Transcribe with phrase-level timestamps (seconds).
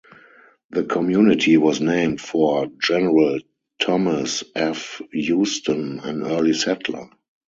[0.71, 3.37] The community was named for General
[3.79, 4.99] Thomas F.
[5.13, 7.11] Houston, an early settler.